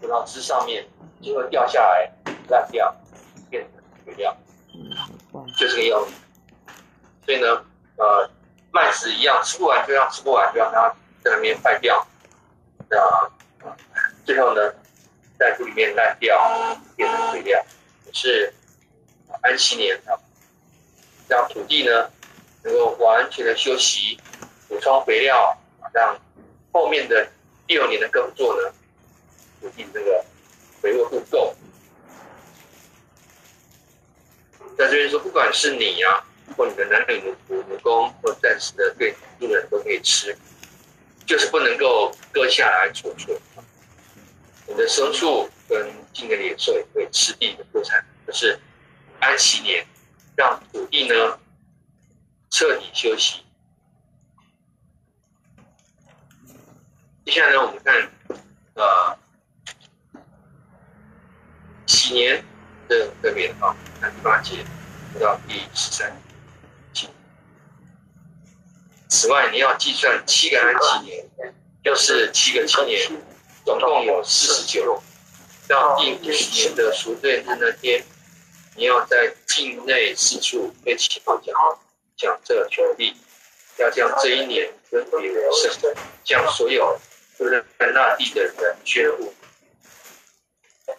[0.00, 0.86] 葡萄枝上面
[1.22, 2.10] 就会掉下来
[2.48, 2.94] 烂掉，
[3.50, 4.36] 变成肥料，
[5.58, 6.12] 就是这个样子。
[7.24, 7.64] 所以呢，
[7.96, 8.30] 呃，
[8.70, 10.88] 麦子一样，吃不完就让吃不完，就让它
[11.22, 12.06] 在那边坏掉，
[12.88, 12.96] 那
[14.24, 14.72] 最后呢，
[15.38, 17.62] 在土里面烂掉，变成肥料，
[18.12, 18.52] 是
[19.42, 20.16] 安息年啊，
[21.28, 22.10] 让土地呢
[22.62, 24.18] 能够完全的休息，
[24.68, 25.56] 补充肥料，
[25.92, 26.16] 让
[26.72, 27.28] 后面的
[27.66, 28.72] 第二年的耕作呢，
[29.60, 30.24] 土地这个
[30.80, 31.54] 肥沃度够。
[34.76, 36.24] 在这边说，不管是你呀、
[36.56, 40.36] 或你的男女奴仆、奴工，或暂时的对路人都可以吃，
[41.26, 43.36] 就是不能够割下来储存。
[44.68, 48.56] 你的牲畜跟近的野兽也会吃地的过程，就是
[49.18, 49.84] 安息年，
[50.36, 51.40] 让土地呢
[52.50, 53.42] 彻底休息。
[57.24, 58.10] 接下来，我们看
[58.74, 59.18] 呃
[61.88, 62.44] 喜年
[62.86, 64.64] 的特别啊，看第八节
[65.18, 66.16] 到第十三
[66.92, 67.08] 节。
[69.08, 71.26] 此外，你要计算七个安息年，
[71.82, 73.10] 就是七个七年。
[73.64, 75.02] 总共有四十九，
[75.66, 78.02] 到第五十年的赎罪日那天，
[78.74, 81.52] 你要在境内四处飞起号角，
[82.16, 83.14] 讲这权利，
[83.76, 85.94] 要将这一年分别为圣，
[86.24, 86.98] 将所有
[87.36, 89.34] 住在那地的人宣布，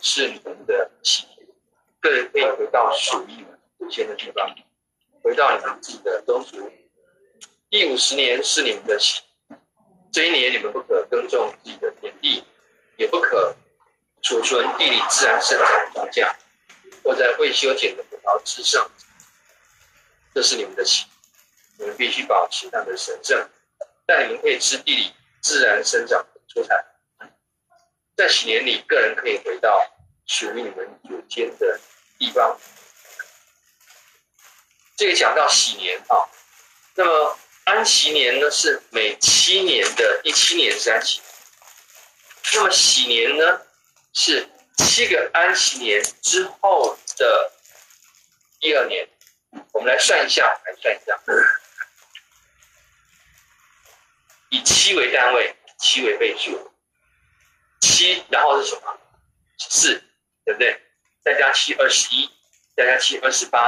[0.01, 1.47] 是你们的喜年，
[1.99, 4.53] 个人可以回到属于你们祖先的地方，
[5.23, 6.71] 回到你们自己的宗族。
[7.69, 9.21] 第五十年是你们的喜，
[10.11, 12.43] 这一年你们不可耕种自己的田地。
[12.97, 13.55] 也不可
[14.21, 16.35] 储存地里自然生长的庄稼，
[17.01, 18.91] 或在未修剪的葡萄枝上。
[20.33, 21.05] 这是你们的喜，
[21.77, 23.49] 你们必须保持它的神圣。
[24.05, 26.75] 但你们可以吃地里自然生长的蔬菜。
[28.19, 29.81] 在喜年里，个人可以回到
[30.27, 31.79] 属于你们祖先的
[32.17, 32.59] 地方。
[34.97, 36.27] 这个讲到喜年啊，
[36.95, 41.21] 那么安息年呢，是每七年的第七年是安息。
[42.55, 43.61] 那么喜年呢，
[44.11, 47.53] 是七个安息年之后的
[48.59, 49.07] 第二年。
[49.71, 51.17] 我们来算一下，来算一下，
[54.49, 56.68] 以七为单位，七为倍数，
[57.79, 58.97] 七，然后是什么？
[59.57, 60.01] 四，
[60.45, 60.79] 对不对？
[61.23, 62.29] 再加七，二十一，
[62.75, 63.59] 再加七，二十八，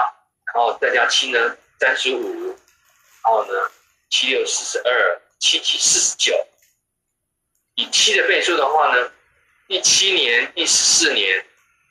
[0.53, 3.53] 然后再加七呢，三十五，然后呢，
[4.09, 6.33] 七六四十二，七七四十九。
[7.75, 9.11] 以七的倍数的话呢，
[9.67, 11.45] 第七年、第十四年、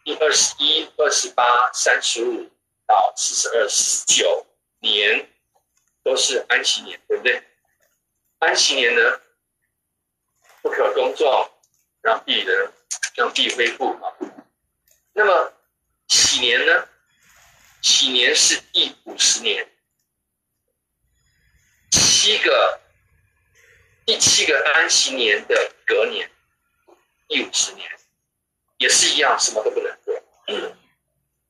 [0.05, 2.51] 第二十一、二十八、三十五
[2.87, 4.47] 到四十二、四十九
[4.81, 5.29] 年
[6.03, 7.43] 都是安息年，对不对？
[8.41, 9.21] 安息年呢，
[10.63, 11.51] 不可耕种，
[12.03, 12.73] 让地人
[13.15, 14.13] 让地恢复啊。
[15.13, 15.53] 那么
[16.09, 16.89] 喜年呢？
[17.83, 19.69] 喜年是第五十年，
[21.91, 22.81] 七个。
[24.07, 26.29] 第七个安息年的隔年，
[27.29, 27.89] 第五十年，
[28.79, 30.13] 也是一样，什么都不能做。
[30.49, 30.77] 嗯，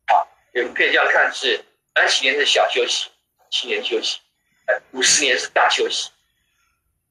[0.09, 3.09] 好，也可以这样看：是安息年是小休息，
[3.51, 4.19] 七年休息；
[4.67, 6.11] 哎五十年是大休息，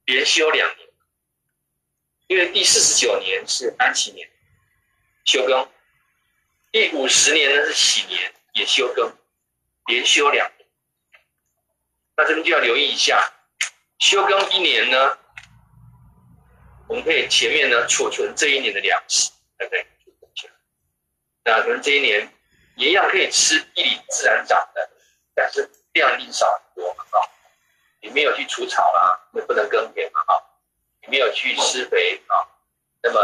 [0.04, 0.88] 连休两年。
[2.30, 4.30] 因为第四十九年是安息年，
[5.24, 5.66] 休耕；
[6.70, 9.12] 第五十年呢是喜年，也休耕，
[9.86, 10.68] 连休两年。
[12.16, 13.32] 那这边就要留意一下，
[13.98, 15.18] 休耕一年呢。
[16.86, 19.84] 我们可以前面呢储存这一年的粮食，对不对？
[21.42, 22.32] 那可能这一年
[22.76, 24.88] 一样可以吃地里自然长的，
[25.34, 27.26] 但是量力少很多嘛啊。
[28.00, 30.46] 你没有去除草啦，也不能耕田嘛啊。
[31.08, 32.34] 没有去施肥啊，
[33.02, 33.20] 那么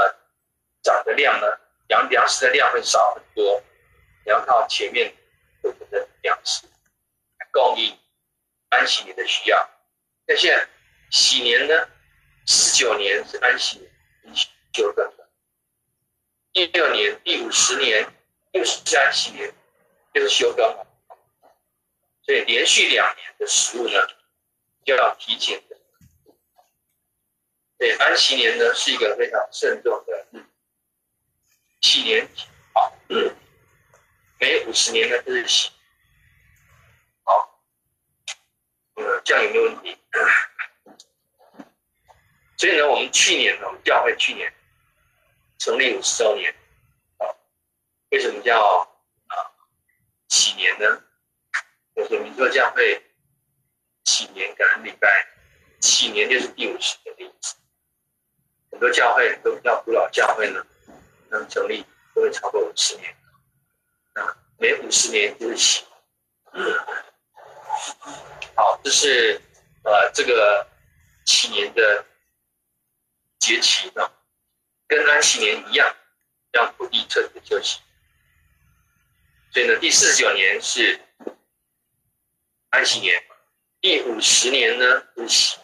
[0.83, 1.47] 长的量呢，
[1.89, 3.63] 粮粮食的量会少很多。
[4.25, 5.15] 你要靠前面
[5.63, 6.67] 储存的粮食
[7.39, 7.97] 来供应
[8.71, 9.69] 安息年的需要。
[10.27, 10.69] 那现在
[11.11, 11.89] 喜年呢？
[12.49, 14.37] 四九年是安息年，
[14.73, 15.25] 休耕的；
[16.53, 18.07] 第六年、第五十年
[18.53, 19.53] 又是安息年，
[20.15, 20.87] 就是休耕。
[22.23, 23.95] 所以连续两年的食物呢，
[24.85, 25.77] 就要提前的。
[27.79, 30.47] 对，安息年呢是一个非常慎重的日子。
[31.83, 32.27] 喜年
[32.73, 32.93] 好，
[34.39, 35.71] 每五十年呢都是喜。
[37.25, 37.61] 好，
[38.95, 39.97] 呃，这样有没有问题？
[42.57, 44.51] 所以呢，我们去年呢，我们教会去年
[45.59, 46.51] 成立五十周年，
[47.19, 47.29] 啊，
[48.09, 48.59] 为什么叫
[49.27, 49.37] 啊
[50.29, 51.03] 喜年呢？
[51.95, 53.03] 就是民作教会
[54.05, 55.29] 喜年感恩礼拜，
[55.83, 57.55] 喜年就是第五十年的意思。
[58.77, 60.63] 很多教会，很多比较古老教会呢，
[61.31, 61.83] 能成立
[62.15, 63.17] 都会超过五十年。
[64.13, 65.83] 啊，每五十年就是喜。
[68.55, 69.41] 好，这是
[69.83, 70.69] 呃这个
[71.25, 72.05] 禧年的
[73.39, 74.13] 节期呢，
[74.87, 75.97] 跟安息年一样，
[76.53, 77.81] 让土地彻底休息。
[79.53, 81.01] 所以呢，第四十九年是
[82.69, 83.25] 安息年，
[83.81, 85.57] 第五十年呢是喜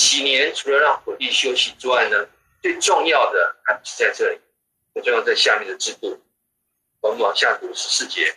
[0.00, 0.10] 年。
[0.10, 2.26] 禧年除了让土地休息之外呢，
[2.62, 4.40] 最重要的还不是在这里，
[4.94, 6.22] 最重要在下面的制度。
[7.00, 8.34] 我们往下读十四节。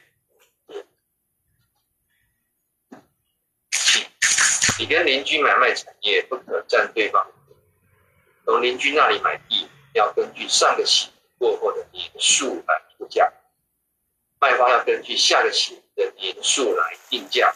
[4.77, 7.25] 你跟邻居买卖产业，不可占对方。
[8.45, 13.31] 从邻居那里买地，要根据上个禧过后的年数来出价；
[14.41, 17.53] 卖方要根据下个禧的年数来定价。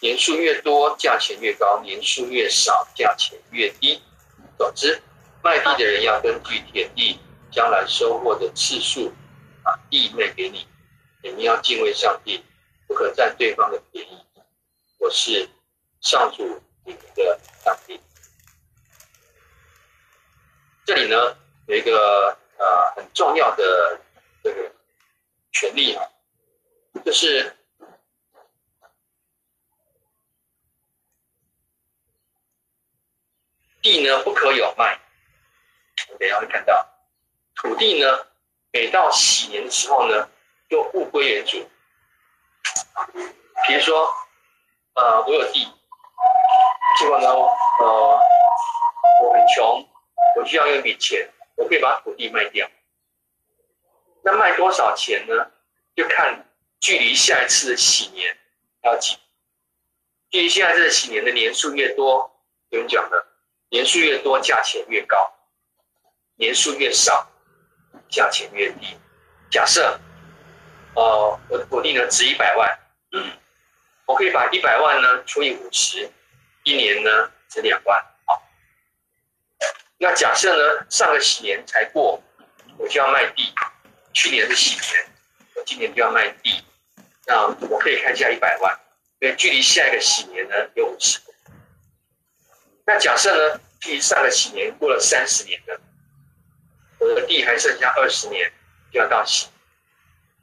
[0.00, 4.02] 年数越多，价钱越高；年数越少，价钱越低。
[4.58, 5.02] 总之，
[5.42, 7.18] 卖地的人要根据田地
[7.50, 9.12] 将来收获的次数，
[9.62, 10.66] 把地卖给你。
[11.22, 12.44] 你们要敬畏上帝，
[12.86, 14.18] 不可占对方的便宜。
[14.98, 15.48] 我是。
[16.02, 17.98] 上主，你们的上帝。
[20.84, 23.98] 这里呢，有一个呃很重要的
[24.44, 24.70] 这个
[25.52, 26.04] 权利啊，
[27.04, 27.55] 就是
[33.86, 34.98] 地呢不可有卖。
[36.08, 36.84] 我等下会看到，
[37.54, 38.26] 土地呢
[38.72, 40.28] 每到喜年的时候呢，
[40.68, 41.64] 就物归原主。
[43.64, 44.12] 比如说，
[44.94, 45.72] 呃，我有地。
[46.98, 48.20] 结果呢，呃，
[49.22, 49.88] 我很穷，
[50.34, 52.68] 我需要用一笔钱，我可以把土地卖掉。
[54.24, 55.52] 那卖多少钱呢？
[55.94, 56.44] 就看
[56.80, 58.36] 距离下一次的喜年
[58.82, 59.16] 要几。
[60.30, 62.36] 距离下一次的喜年的年数越多，
[62.70, 63.26] 有人讲的，
[63.70, 65.32] 年数越多价钱越高，
[66.36, 67.30] 年数越少
[68.08, 68.96] 价钱越低。
[69.50, 70.00] 假设，
[70.94, 72.78] 呃，我的土地呢值一百万，
[73.12, 73.30] 嗯，
[74.06, 76.10] 我可以把一百万呢除以五十。
[76.64, 78.42] 一年呢值两万，好。
[79.98, 82.20] 那假设呢，上个禧年才过，
[82.76, 83.54] 我就要卖地。
[84.12, 85.06] 去年是禧年，
[85.54, 86.64] 我今年就要卖地，
[87.24, 88.76] 那我可以开价一百万，
[89.20, 91.35] 因为距离下一个禧年呢有五十年。
[92.86, 95.80] 那假设呢，距离上个禧年过了三十年了，
[97.00, 98.52] 我的地还剩下二十年
[98.92, 99.48] 就要到期，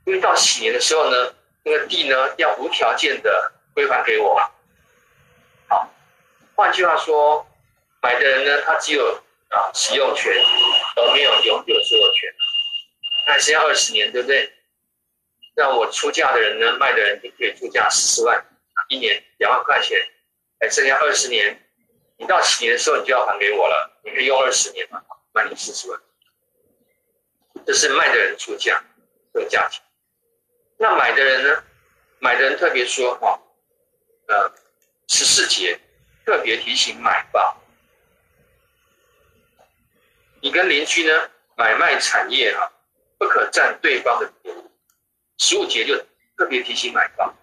[0.04, 4.36] 因为到期年的时候呢，那个地呢要无条件的归还给我。
[5.70, 5.90] 好
[6.54, 7.48] 换句话说，
[8.02, 10.34] 买的人呢，他只有啊使用权，
[10.98, 12.30] 而没有永久所有权。
[13.26, 14.52] 那剩下二十年，对不对？
[15.56, 18.46] 那我出价的人呢，卖的人，就可以出价四十万，
[18.90, 19.98] 一年两万块钱，
[20.60, 21.63] 还剩下二十年，
[22.24, 24.00] 你到禧年的时候，你就要还给我了。
[24.02, 25.04] 你可以用二十年嘛，
[25.34, 26.00] 卖你四十万。
[27.66, 28.82] 这是卖的人出价
[29.34, 29.84] 这个价钱。
[30.78, 31.64] 那买的人呢？
[32.20, 33.38] 买的人特别说哈，
[34.28, 34.50] 呃，
[35.10, 35.78] 十四节。
[36.26, 37.58] 特别提醒买方，
[40.40, 42.72] 你跟邻居呢买卖产业啊，
[43.18, 44.64] 不可占对方的便宜。
[45.38, 45.98] 十五节就
[46.38, 47.36] 特别提醒买方，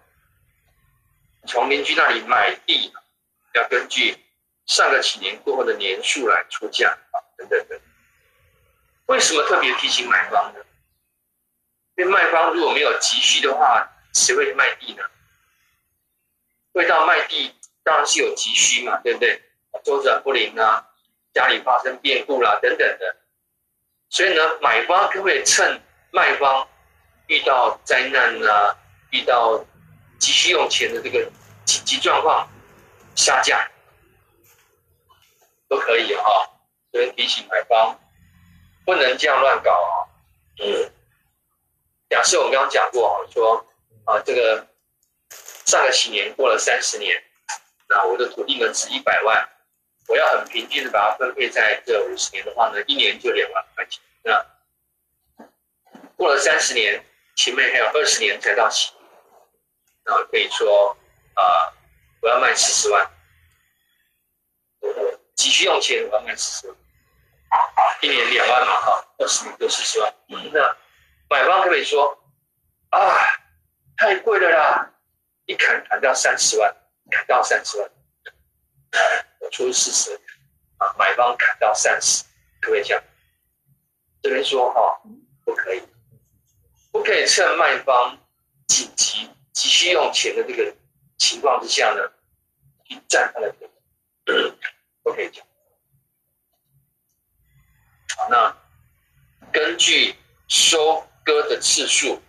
[1.45, 2.91] 从邻居那里买地，
[3.53, 4.17] 要根据
[4.65, 7.79] 上个几年过后的年数来出价啊，等等等。
[9.07, 10.59] 为什么特别提醒买方呢？
[11.95, 15.03] 因为卖方如果没有急需的话，谁会卖地呢？
[16.73, 17.55] 会到卖地。
[17.83, 19.41] 当然是有急需嘛，对不对？
[19.83, 20.87] 周转不灵啊，
[21.33, 23.15] 家里发生变故啦，等等的。
[24.07, 25.81] 所以呢，买方可不可以趁
[26.11, 26.67] 卖方
[27.25, 28.77] 遇到灾难啊，
[29.09, 29.65] 遇到
[30.19, 31.27] 急需用钱的这个
[31.65, 32.47] 紧急状况，
[33.15, 33.67] 杀价
[35.71, 36.43] 都可以哈、哦。
[36.91, 37.97] 所以提醒买方
[38.85, 39.95] 不能这样乱搞啊。
[40.59, 40.91] 嗯。
[42.09, 43.65] 假设我刚刚讲过啊，说
[44.03, 44.67] 啊，这个
[45.65, 47.23] 上个禧年过了三十年。
[47.87, 49.49] 那我的土地呢值一百万，
[50.07, 54.01] 我要很平均的把它分配在这五十年的话呢，一年就两万块钱。
[54.23, 54.45] 那
[56.17, 57.01] 过了三十年，
[57.35, 58.91] 前面还有二十年才到期，
[60.03, 60.97] 那我可以说
[61.33, 61.73] 啊、
[62.21, 63.09] 我要卖四十万，
[65.35, 66.77] 急需用钱，我要卖四十万，
[68.01, 70.13] 一年两万嘛，哈，二十年就四十万。
[70.51, 70.77] 那
[71.29, 72.17] 买方可以说
[72.89, 72.99] 啊，
[73.97, 74.93] 太贵了啦，
[75.45, 76.75] 一砍砍掉三十万。
[77.09, 77.91] 砍到三十万，
[79.39, 80.15] 我出四十，
[80.77, 82.23] 啊，买方砍到三十，
[82.61, 83.03] 可不可以这样？
[84.21, 85.01] 这边说哈、
[85.43, 85.81] 不可以，
[86.89, 88.17] 不可以趁卖方
[88.67, 90.73] 紧急急需用钱的这个
[91.17, 92.09] 情况之下呢，
[92.85, 94.53] 去占他的便宜，
[95.03, 95.45] 不可以讲。
[98.17, 98.57] 好，那
[99.51, 100.15] 根据
[100.47, 102.21] 收割的次数，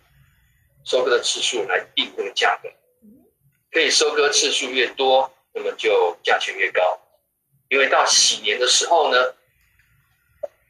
[0.85, 2.69] 收割的次数来定这个价格。
[3.71, 6.99] 可以收割次数越多，那么就价钱越高。
[7.69, 9.33] 因为到喜年的时候呢，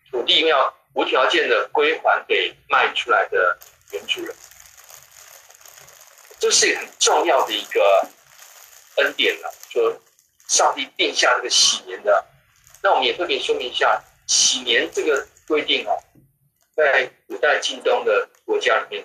[0.10, 3.60] 土地要无条件的归还给卖出来的
[3.92, 4.34] 原主人，
[6.40, 8.08] 这是很重要的一个
[8.98, 9.54] 恩典了。
[9.70, 10.00] 说
[10.54, 12.24] 上帝定下这个禧年的，
[12.84, 15.98] 那我们也特别说明一下，禧年这个规定哦，
[16.76, 19.04] 在古代近东的国家里面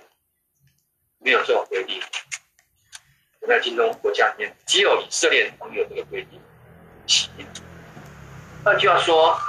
[1.20, 2.02] 没有这种规定。
[3.40, 6.38] 古代近东国家里面，只有以色列人有这个规定，
[7.06, 7.48] 禧年。
[8.62, 9.40] 换句话说，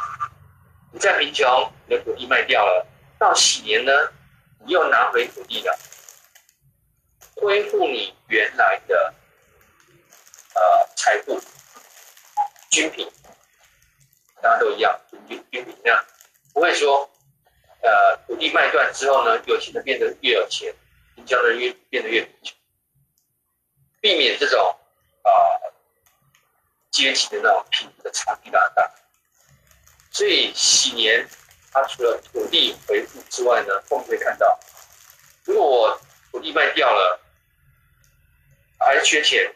[0.94, 2.88] 你在贫穷，你的土地卖掉了，
[3.20, 3.92] 到禧年呢，
[4.66, 5.78] 你又拿回土地了，
[7.36, 9.14] 恢复你原来的
[10.56, 10.62] 呃
[10.96, 11.38] 财富、
[12.70, 13.12] 军品，
[14.42, 16.06] 大家都一样，军军品这样，
[16.54, 17.10] 不会说
[17.82, 20.74] 呃土地卖断之后呢，有钱的变得越有钱，
[21.16, 22.56] 贫穷的人越变得越贫穷，
[24.02, 24.78] 避免这种
[25.24, 25.32] 啊、
[26.92, 28.92] 阶级的那种贫富的差距拉大。
[30.12, 31.28] 所以禧年，
[31.72, 34.60] 它除了土地回复之外呢，我们会看到，
[35.44, 37.20] 如果我土地卖掉了，
[38.78, 39.54] 还缺钱，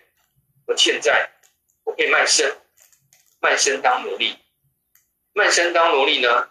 [0.65, 1.29] 我欠债，
[1.83, 2.55] 我可以卖身，
[3.43, 4.39] 卖身当奴隶，
[5.33, 6.47] 卖身当奴隶呢，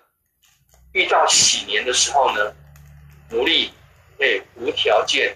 [0.92, 2.54] 遇到喜年的时候呢，
[3.30, 3.72] 奴隶
[4.18, 5.34] 可以无条件，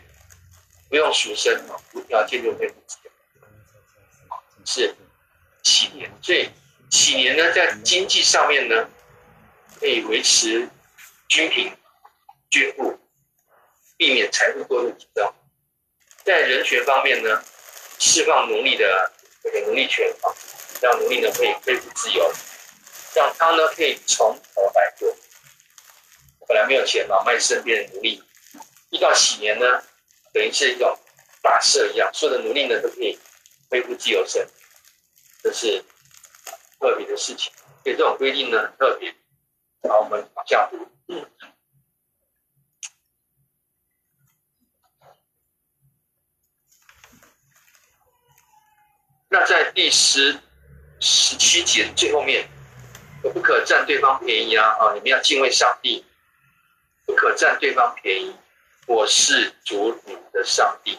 [0.90, 2.72] 不用赎身，无条件就可以，
[4.66, 4.94] 是
[5.62, 6.50] 喜年，所以。
[6.88, 8.88] 喜年呢，在经济上面呢，
[9.80, 10.68] 可以维持
[11.26, 11.76] 均平、
[12.48, 12.96] 均富，
[13.96, 15.34] 避免财富过度集中。
[16.24, 17.42] 在人权方面呢，
[17.98, 20.30] 释放奴隶的这个奴隶权啊，
[20.80, 22.32] 让奴隶呢可以恢复自由，
[23.14, 25.16] 让他呢可以从头来过。
[26.46, 28.22] 本来没有钱嘛，卖身边的奴隶，
[28.90, 29.82] 遇到喜年呢，
[30.32, 30.98] 等于是一种
[31.42, 33.18] 大赦一样，所有的奴隶呢都可以
[33.70, 34.48] 恢复自由身，
[35.42, 35.84] 这是。
[36.78, 37.50] 特别的事情，
[37.82, 39.12] 所以这种规定呢很特别。
[39.88, 40.86] 好，我们往下读。
[49.30, 50.38] 那在第十
[51.00, 52.48] 十七节最后面，
[53.22, 54.68] 不可占对方便宜啊！
[54.78, 56.04] 啊，你们要敬畏上帝，
[57.04, 58.34] 不可占对方便宜。
[58.86, 60.98] 我是主你的上帝。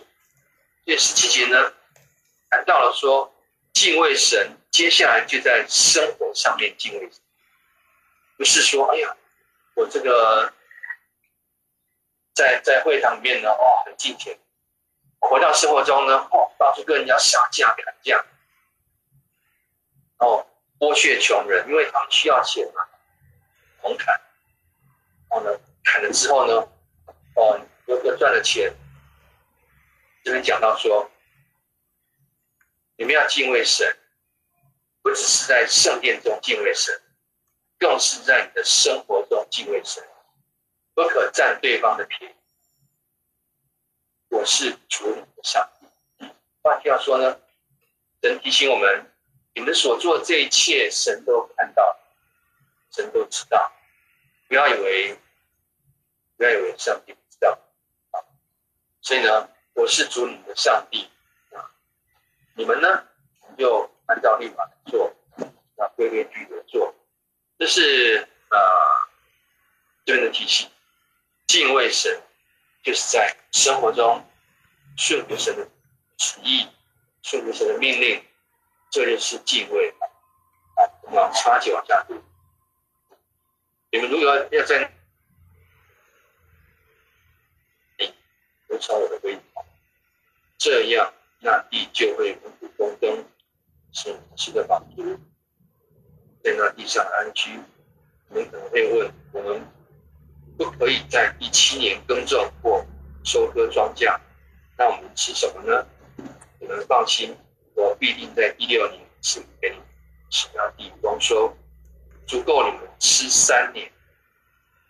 [0.85, 1.73] 这十七节呢，
[2.49, 3.33] 谈到了说
[3.73, 4.57] 敬畏神。
[4.69, 7.09] 接下来就在生活上面敬畏，
[8.37, 9.17] 不是说哎呀，
[9.73, 10.53] 我这个
[12.35, 14.35] 在在会堂里面呢，哦，很敬虔；
[15.19, 18.23] 回到生活中呢，哦，到处跟人家杀价砍价，
[20.19, 20.45] 哦，
[20.79, 22.81] 剥削穷人，因为他们需要钱嘛，
[23.81, 24.19] 红砍，
[25.29, 26.53] 然后呢，砍了之后呢，
[27.35, 28.73] 哦，哥哥赚了钱，
[30.23, 31.09] 这边讲到说，
[32.95, 33.95] 你们要敬畏神。
[35.03, 36.93] 不只是在圣殿中敬畏神，
[37.79, 40.05] 更是在你的生活中敬畏神，
[40.93, 42.35] 不可占对方的便宜。
[44.27, 46.27] 我是主你的上帝。
[46.61, 47.39] 换句话说呢，
[48.21, 49.09] 神提醒我们，
[49.57, 51.97] 你们所做这一切，神都看到，
[52.91, 53.73] 神都知道。
[54.47, 55.17] 不要以为，
[56.37, 57.57] 不要以为上帝不知道。
[59.01, 61.09] 所以呢，我是主你们的上帝
[61.53, 61.73] 啊，
[62.55, 63.03] 你们呢，
[63.57, 63.91] 就。
[64.09, 65.13] 按照律法来做，
[65.75, 66.95] 要规规矩矩的做，
[67.59, 68.57] 这是啊
[70.05, 70.69] 这边的提醒。
[71.45, 72.21] 敬畏神，
[72.83, 74.25] 就是在生活中
[74.97, 75.67] 顺服神的
[76.15, 76.69] 旨意，
[77.21, 78.23] 顺服神的命令，
[78.89, 79.89] 这就是敬畏。
[80.75, 82.15] 啊，我们插起往下读。
[83.91, 84.91] 你们如果要在，
[88.67, 89.41] 遵守我的规矩，
[90.57, 93.25] 这样那地就会五谷丰登。
[93.93, 95.17] 是吃的饱足，
[96.43, 97.49] 在那地上安居。
[98.29, 99.65] 你们可能会问：我们
[100.55, 102.85] 不可以在第七年耕种或
[103.23, 104.19] 收割庄稼，
[104.77, 105.87] 那我们吃什么呢？
[106.59, 107.35] 你们放心，
[107.77, 109.85] 我必定在第六年赐给你们，
[110.31, 111.55] 使那地丰收，
[112.27, 113.91] 足够你们吃三年。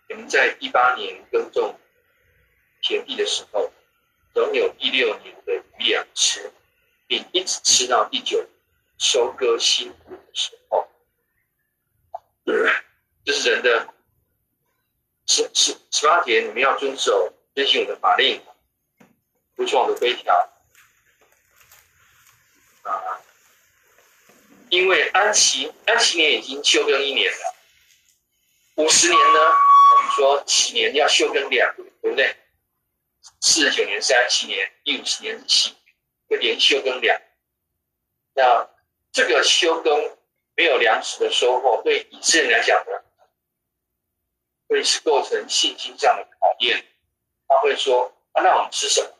[0.08, 1.78] 你们在一八年耕种
[2.80, 3.70] 田地的时候，
[4.34, 6.50] 仍有一六年的余粮吃，
[7.06, 8.44] 并一直吃到第九。
[9.00, 10.88] 收割新谷的时候，
[13.24, 13.94] 这是人的
[15.24, 18.42] 十十十八节，你们要遵守遵循我的法令，
[19.54, 20.34] 服从我的规条
[24.70, 27.54] 因为安琪安琪年已经休耕一年了，
[28.76, 29.38] 五十年呢，
[29.96, 32.36] 我们说禧年要休耕两年，对不对？
[33.40, 35.80] 四十九年是安息年，第五十年是禧年，
[36.28, 37.20] 会连休耕两。
[38.34, 38.68] 那
[39.12, 40.16] 这个休耕
[40.54, 42.92] 没有粮食的收获，对以色列来讲呢，
[44.68, 46.84] 会是构成信心上的考验。
[47.46, 49.10] 他会说：“啊，那我们吃什么？”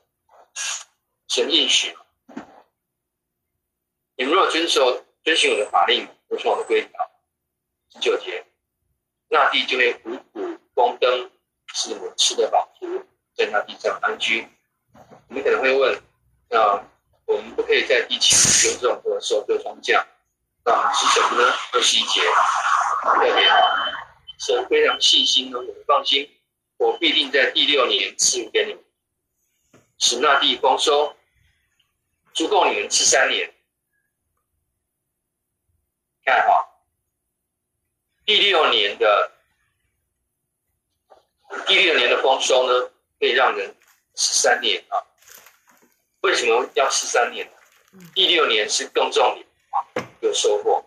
[1.29, 1.97] 神应许
[4.17, 6.91] ：“你们若遵守、遵循我的法令，服从我的规条，
[7.93, 8.47] 十九节，
[9.29, 11.31] 那地就会五谷丰登，
[11.75, 13.05] 使你们吃得饱足，
[13.37, 14.49] 在那地上安居。”
[15.29, 16.03] 你们可能会问
[16.49, 16.83] ：“那
[17.27, 20.03] 我们不可以在地起耕种和收割庄稼，
[20.65, 22.23] 那我们吃什么呢？”二十一节，
[23.03, 23.31] 特别
[24.39, 26.27] 神非常细心呢，你们放心，
[26.79, 28.83] 我必定在第六年赐予给你们，
[29.99, 31.15] 使那地丰收，
[32.33, 33.53] 足够你们吃三年。
[36.29, 36.69] 看哈，
[38.27, 39.33] 第六年的
[41.67, 43.75] 第六年的丰收呢，可以让人
[44.15, 45.01] 十三年啊。
[46.21, 47.53] 为什么要十三年呢？
[48.15, 50.85] 第六年是耕种年啊，有收获。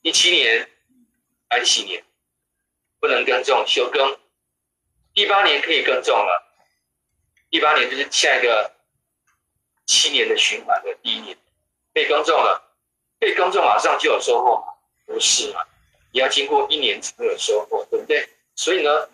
[0.00, 0.70] 第七年
[1.48, 2.04] 安息年。
[3.00, 4.18] 不能耕种，休耕。
[5.14, 6.54] 第八年可以耕种了。
[7.48, 8.76] 第八年就是下一个
[9.86, 11.36] 七年的循环的第一年，
[11.94, 12.69] 可以耕种了。
[13.20, 14.72] 可以耕种，马上就有收获吗？
[15.06, 15.60] 不是嘛？
[16.12, 18.28] 你要经过一年才有收获，对不对？
[18.56, 19.08] 所以呢，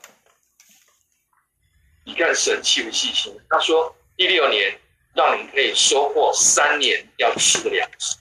[2.04, 3.38] 你看神气不细心？
[3.50, 4.80] 他说第六年
[5.14, 8.16] 让你可以收获三年要吃的粮食。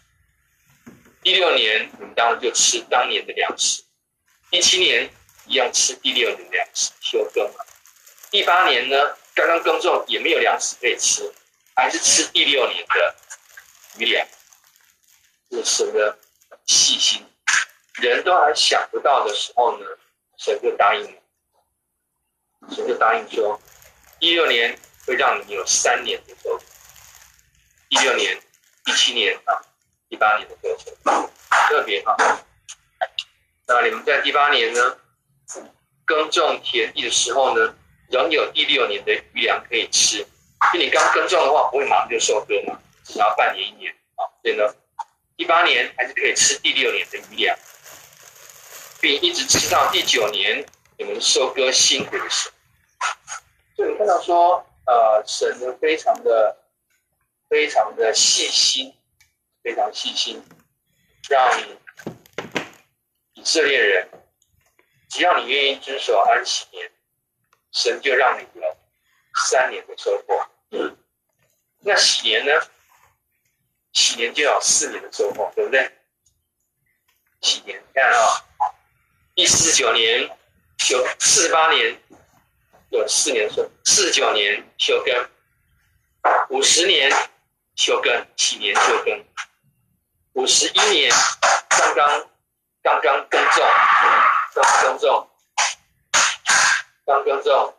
[1.21, 3.83] 第六年你们当然就吃当年的粮食。
[4.49, 5.09] 第七年。
[5.47, 7.67] 一样吃第六年粮食休耕了，
[8.31, 11.31] 第八年呢，刚刚耕种也没有粮食可以吃，
[11.75, 13.15] 还是吃第六年的
[13.99, 14.27] 余粮。
[15.49, 16.17] 这是神的
[16.65, 17.25] 细心，
[18.01, 19.85] 人都还想不到的时候呢，
[20.37, 21.21] 神就答应了，
[22.69, 23.59] 神就答应说，
[24.19, 26.63] 一六年会让你有三年的收获，
[27.89, 28.41] 一六年、
[28.85, 29.61] 一七年啊，
[30.09, 31.29] 一八年的收成
[31.69, 32.15] 特别好。
[33.67, 34.97] 那你们在第八年呢？
[36.05, 37.75] 耕种田地的时候呢，
[38.11, 40.23] 仍有第六年的余粮可以吃。
[40.71, 44.21] 就你刚耕种的话，不会马上就收割嘛，至少要半年一年啊。
[44.43, 44.71] 所以呢，
[45.37, 47.57] 第八年还是可以吃第六年的余粮，
[49.01, 50.65] 并一直吃到第九年
[50.97, 52.55] 你们收割辛苦的时候。
[53.75, 56.57] 所以你看到说，呃，神呢非常的、
[57.49, 58.93] 非常的细心，
[59.61, 60.41] 非常细心，
[61.29, 61.61] 让
[63.33, 64.09] 以色列人。
[65.09, 66.91] 只要你愿意遵守安息年，
[67.71, 68.77] 神就让你有
[69.47, 70.45] 三年的收获。
[71.79, 72.51] 那禧年呢？
[73.95, 75.89] 禧年就要四年的收获，对不对？
[77.41, 78.75] 禧年，看啊、哦，
[79.33, 80.29] 第四九年
[80.77, 81.97] 休，四八年
[82.89, 85.29] 有四年收，四九年休耕，
[86.49, 87.09] 五十年
[87.75, 89.25] 休耕，禧年休耕，
[90.33, 91.09] 五十一年
[91.69, 92.29] 刚刚
[92.83, 93.65] 刚刚耕种。
[94.53, 95.29] 刚耕种，
[97.05, 97.75] 刚耕种，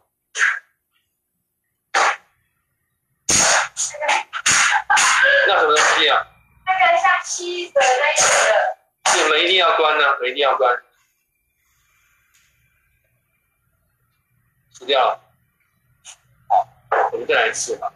[5.46, 6.26] 那什么东西啊？
[6.66, 9.22] 那个像七的那个。
[9.22, 10.76] 你们一定要关呢、啊，一定要关。
[14.74, 15.20] 吃掉了。
[16.48, 16.66] 好，
[17.12, 17.92] 我们再来一次吧。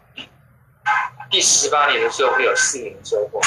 [1.29, 3.39] 第十八年的时候会有四年的收获，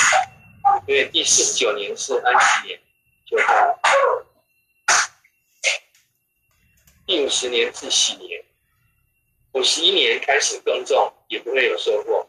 [0.86, 2.80] 因为第四十九年是安息年，
[3.26, 3.80] 就到。
[7.06, 8.42] 第五十年是喜年，
[9.52, 12.26] 五十一年开始耕种也不会有收获，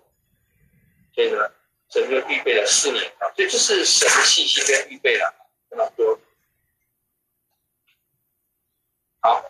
[1.13, 1.49] 所以呢，
[1.95, 5.33] 神就预备了四年啊，所以这是神的信息跟预备了，
[5.69, 6.19] 跟他说，
[9.21, 9.49] 好，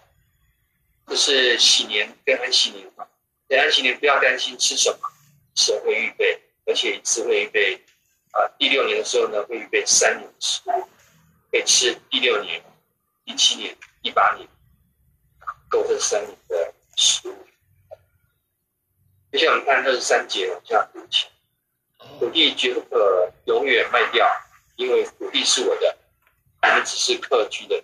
[1.08, 3.08] 这是禧年跟安息年啊，
[3.50, 5.00] 在安息年不要担心吃什么，
[5.56, 7.84] 神会预备，而且一次会预备
[8.34, 10.88] 啊，第六年的时候呢，会预备三年的食物，
[11.50, 12.64] 可以吃第六年、
[13.26, 14.48] 第七年、第八年。
[15.68, 17.48] 够这三年的食物。
[19.32, 21.26] 接下来我们看二十三节往下读起。
[22.20, 24.28] 土地绝不可永远卖掉，
[24.76, 25.98] 因为土地是我的，
[26.64, 27.76] 你们只是客居的，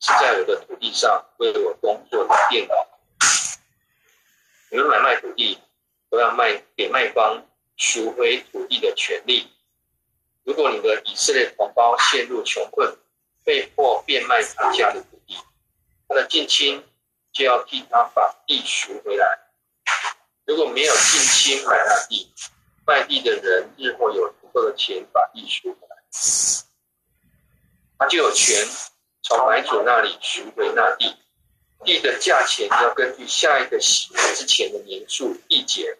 [0.00, 2.86] 是在我的土地上为我工作的佃劳。
[4.70, 5.58] 你们买卖土地
[6.10, 9.52] 都要卖给卖方赎回土地的权利。
[10.44, 12.96] 如果你的以色列同胞陷入穷困，
[13.44, 15.36] 被迫变卖他家的土地，
[16.08, 16.84] 他的近亲。
[17.32, 19.24] 就要替他把地赎回来。
[20.46, 22.28] 如果没有近亲买那地，
[22.90, 25.96] 卖地的人日后有足够的钱把地赎回来，
[27.96, 28.66] 他就有权
[29.22, 31.14] 从买主那里赎回那地。
[31.84, 35.96] 地的价钱要根据下一个喜之前的年数递减，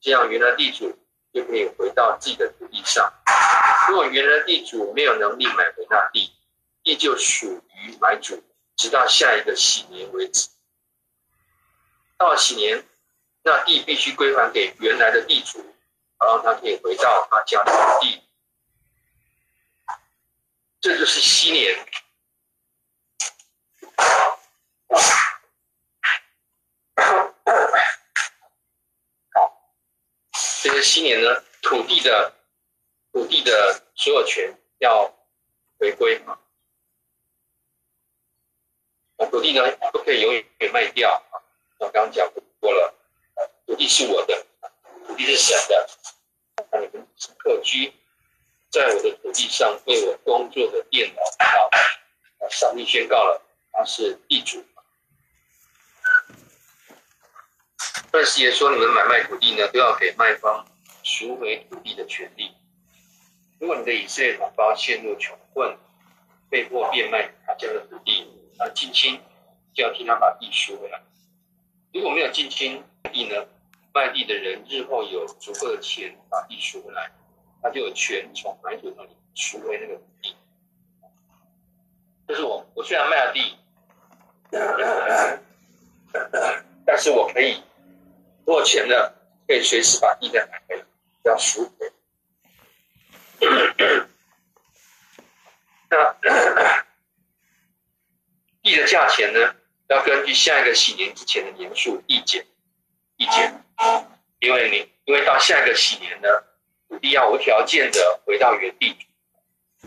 [0.00, 0.96] 这样原来地主
[1.34, 3.12] 就可以回到自己的土地上。
[3.88, 6.32] 如果原来地主没有能力买回那地，
[6.82, 8.42] 地就属于买主，
[8.74, 10.48] 直到下一个喜年为止。
[12.16, 12.82] 到了喜年，
[13.42, 15.62] 那地必须归还给原来的地主，
[16.26, 18.20] 然后他可以回到他家的土地。
[20.80, 21.86] 这就是禧年。
[23.96, 24.40] 好，
[30.64, 32.34] 这个禧年呢，土地的
[33.12, 35.14] 土地的所有权要
[35.78, 36.40] 回归啊。
[39.30, 39.62] 土地呢，
[39.92, 41.38] 不可以永远给卖掉啊。
[41.78, 42.92] 我刚刚讲过了，
[43.64, 44.44] 土地是我的，
[45.06, 45.88] 土地是神的，
[46.70, 47.06] 那你们
[47.38, 47.92] 客居。
[48.68, 51.22] 在我的土地上为我工作的佃劳，
[51.70, 53.40] 啊，上帝宣告了
[53.72, 54.62] 他是地主。
[58.12, 60.66] 二十节说，你们买卖土地呢，都要给卖方
[61.02, 62.54] 赎回土地的权利。
[63.58, 65.78] 如果你的以色列同胞陷入穷困，
[66.50, 68.26] 被迫变卖他家的土地，
[68.58, 69.18] 那近亲
[69.74, 71.00] 就要替他把地赎回来。
[71.94, 73.46] 如果没有近亲地呢，
[73.96, 77.10] 卖地的人日后有足够的钱把地赎回来。
[77.62, 80.36] 他就有权从买主那里赎回那个土地。
[82.28, 83.56] 就是我，我虽然卖了地，
[86.84, 87.62] 但是我可以，
[88.44, 88.94] 如果钱呢，
[89.48, 90.84] 可以随时把地再买回来，
[91.24, 91.90] 要赎回。
[95.88, 96.14] 那
[98.62, 99.56] 地的价钱呢，
[99.88, 102.46] 要根据下一个喜年之前的年数递减，
[103.16, 103.64] 递减，
[104.40, 106.28] 因为你，因为到下一个喜年呢。
[106.88, 108.96] 土地要无条件的回到原地，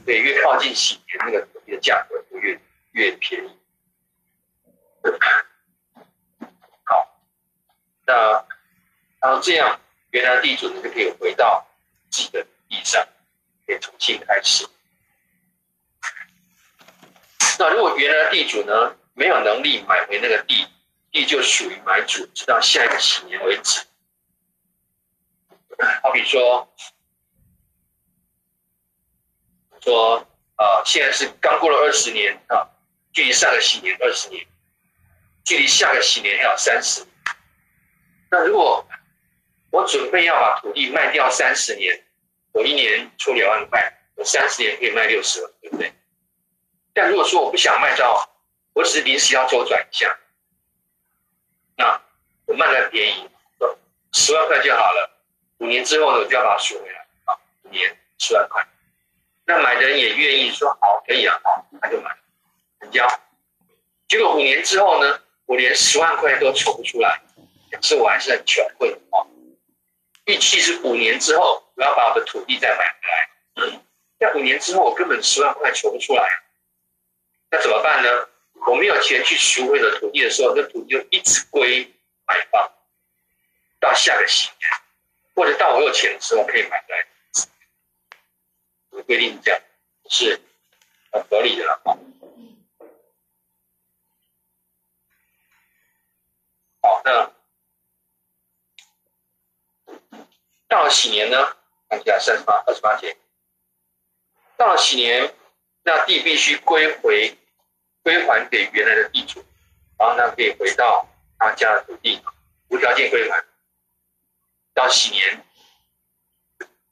[0.04, 2.60] 所以越靠近喜年，那个土地的价格就越
[2.91, 3.49] 越便宜。
[6.84, 7.17] 好，
[8.06, 8.45] 那
[9.21, 9.80] 然后这样，
[10.12, 11.65] 原来地主呢就可以回到
[12.12, 13.02] 自己的地上，
[13.65, 14.67] 可以重新开始。
[17.58, 20.67] 那如果原来地主呢没有能力买回那个地，
[21.11, 23.81] 地就属于买主，直到下一个喜年为止。
[26.03, 26.71] 好比说，
[29.81, 32.67] 说啊，现在是刚过了二十年啊，
[33.13, 34.45] 距离上个喜年二十年，
[35.45, 37.09] 距离下个喜年还有三十年。
[38.29, 38.85] 那如果
[39.71, 42.05] 我准备要把土地卖掉三十年，
[42.51, 45.93] 我一年出两万块，我三十年可以卖六十万，对不对？
[46.93, 48.29] 但如果说我不想卖掉，
[48.73, 50.19] 我只是临时要周转一下，
[52.59, 53.29] 卖的便宜，
[54.11, 55.09] 十万块就好了。
[55.59, 57.33] 五年之后呢，我就要把它赎回来啊！
[57.63, 58.67] 五年十万块，
[59.45, 62.13] 那买的人也愿意说好，可以啊，好，他就买，
[62.81, 63.07] 成交。
[64.09, 67.21] 结果五年之后呢，我连十万块都筹不出来，
[67.69, 69.23] 表示我还是很穷困啊。
[70.25, 72.95] 预期是五年之后我要把我的土地再买
[73.55, 73.79] 回来，
[74.17, 76.27] 但五年之后我根本十万块筹不出来，
[77.51, 78.27] 那怎么办呢？
[78.67, 81.89] 我没有钱去赎回的土地的时候，这土地就一直归
[82.29, 82.71] 买方，
[83.79, 84.71] 到下个喜年。
[85.35, 87.07] 或者到我有钱的时候可以买来，
[88.89, 89.61] 我规定这样
[90.09, 90.41] 是
[91.13, 91.95] 很合理的了啊。
[96.81, 97.31] 好，那
[100.67, 101.55] 到了喜年呢？
[101.87, 103.17] 看一下三十八、二十八节。
[104.57, 105.33] 到了喜年，
[105.83, 107.37] 那地必须归回、
[108.03, 109.43] 归还给原来的地主，
[109.97, 111.07] 然后呢可以回到
[111.39, 112.21] 他家的土地，
[112.67, 113.43] 无条件归还。
[114.73, 115.45] 到几年，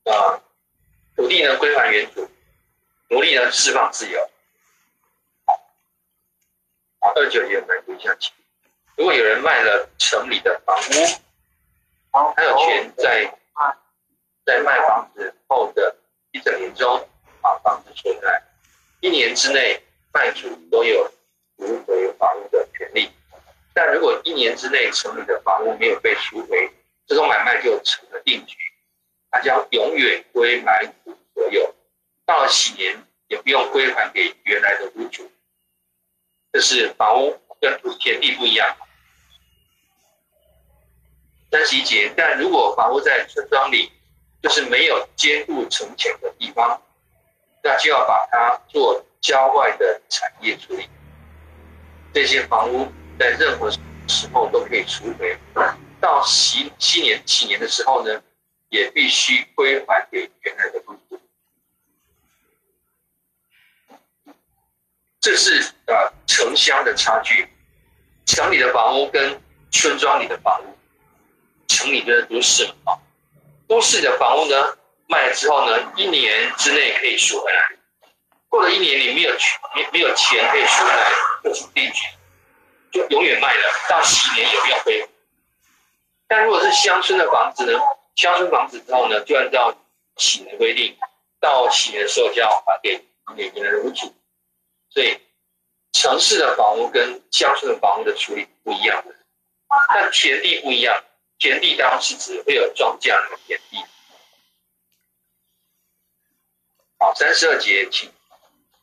[0.05, 0.41] 啊，
[1.15, 2.29] 土地呢归还原主，
[3.09, 4.29] 奴隶呢释放自由。
[6.99, 8.33] 好，二九也来读一下，请。
[8.95, 13.31] 如果有人卖了城里的房屋，他有权在
[14.45, 15.95] 在卖房子后的
[16.31, 17.07] 一整年中
[17.41, 18.41] 把房子存在，
[19.01, 19.81] 一年之内
[20.11, 21.05] 卖主都有
[21.57, 23.11] 赎回房屋的权利。
[23.77, 26.67] 但如果一年之内城里的房屋没有被赎回，
[27.05, 28.57] 这种买卖就成了定局，
[29.29, 31.75] 它将永远归买主所有，
[32.25, 35.31] 到了喜年也不用归还给原来的屋主。
[36.51, 38.75] 这是房屋跟田地不一样。
[41.51, 43.91] 三十一节，但如果房屋在村庄里，
[44.41, 46.81] 就是没有坚固城墙的地方，
[47.61, 50.89] 那就要把它做郊外的产业处理。
[52.11, 55.37] 这些房屋在任何时候都可以赎回。
[55.99, 58.21] 到禧禧年禧年的时候呢，
[58.69, 61.19] 也必须归还给原来的屋主。
[65.19, 67.47] 这是啊城乡的差距。
[68.25, 70.77] 城里的房屋跟村庄里的房屋，
[71.67, 72.99] 城里的都市，啊，
[73.67, 74.77] 都市的房屋呢，
[75.07, 77.71] 卖了之后呢，一年之内可以赎回来。
[78.49, 81.11] 过了一年，你没有钱，没没有钱可以赎回来，
[81.43, 82.03] 就是定局，
[82.97, 85.07] 就永远卖了，到喜年也不要归。
[86.27, 87.79] 但如果是乡村的房子呢，
[88.15, 89.77] 乡村房子之后呢，就按照
[90.15, 90.97] 喜年规定，
[91.39, 92.97] 到喜年的时候就要还给
[93.35, 94.11] 给原来的屋主。
[94.89, 95.19] 所以，
[95.93, 99.15] 城市的房屋跟乡村的房屋的处理不一样的，
[99.93, 101.03] 但田地不一样，
[101.37, 103.77] 田地当然是指会有庄稼的田地。
[106.97, 108.11] 好，三十二节，请。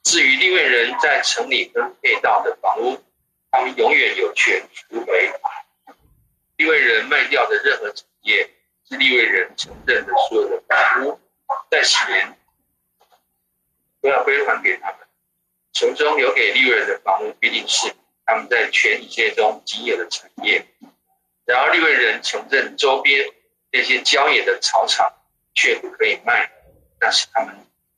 [0.05, 3.03] 至于利未人在城里分配到的房屋，
[3.55, 5.33] 他们永远有权赎回。
[6.57, 8.51] 利未人卖掉的任何产业，
[8.89, 11.21] 是利未人承认的所有的房屋，
[11.71, 12.37] 在喜年
[14.03, 14.99] 都要归还给他们。
[15.73, 17.95] 城中留给利未人的房屋，必定是
[18.27, 20.67] 他们在全以色中仅有的产业。
[21.45, 23.25] 然而利未人承认周边
[23.71, 25.13] 那些郊野的草场，
[25.55, 26.51] 却不可以卖，
[27.01, 27.55] 那是他们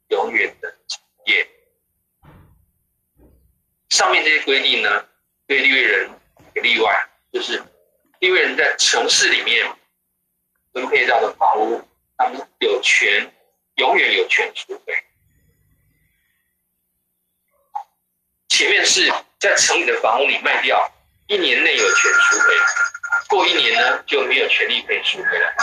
[0.09, 1.49] 永远的产业。
[3.89, 5.07] 上面这些规定呢，
[5.47, 6.11] 对利未人
[6.55, 7.63] 有例外，就是
[8.19, 9.67] 利未人在城市里面
[10.73, 11.83] 分配到的房屋，
[12.17, 13.33] 他们有权，
[13.77, 14.95] 永远有权赎回。
[18.49, 20.91] 前面是在城里的房屋里卖掉，
[21.27, 22.55] 一年内有权赎回，
[23.29, 25.55] 过一年呢就没有权利可以赎回了。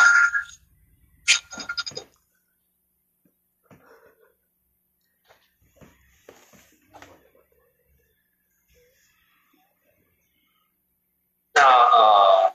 [11.63, 12.53] 那呃，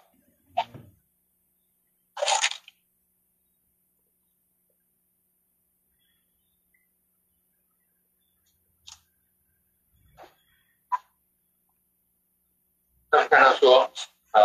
[13.11, 13.91] 那看到说，
[14.33, 14.43] 呃，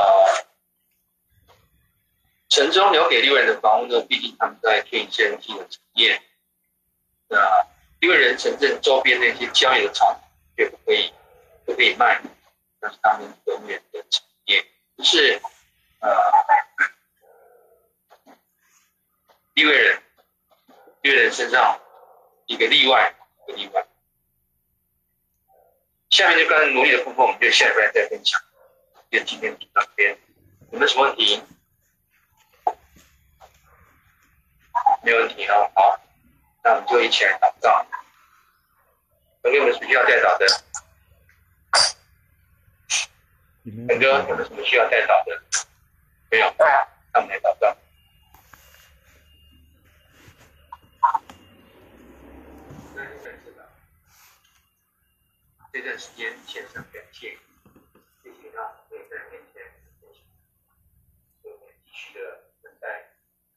[2.47, 6.21] 城中留给六人的房屋呢，毕竟他们在天生性的产业，
[7.27, 7.67] 那
[7.99, 10.17] 利未人城镇周边那些郊野的草
[10.55, 11.11] 却不可以，
[11.65, 12.21] 不可以卖，
[12.79, 13.83] 那是他们永远。
[15.03, 15.41] 是，
[15.99, 16.09] 呃，
[19.53, 20.01] 一个人，
[21.01, 21.79] 一个人身上
[22.45, 23.13] 一个例外，
[23.47, 23.85] 一个例外。
[26.09, 28.39] 下面就关于奴隶的部分，我们就下一段再分享。
[29.11, 30.17] 就今天到这边，
[30.71, 31.43] 有没有什么问题？
[35.03, 35.69] 没有问题哦。
[35.75, 35.99] 好，
[36.63, 37.85] 那我们就一起来祷告。
[39.43, 40.47] 有没有什么需要代祷的？
[43.65, 45.41] 嗯，陈哥，有没有什么需要再找的？
[46.29, 47.77] 没有，那我们来祷告。
[52.95, 53.53] 那您再指。
[55.71, 57.37] 这段时间现场感谢，
[58.21, 58.51] 谢谢。
[58.53, 59.63] 那我也在面前。
[60.01, 62.19] 所以我们继续。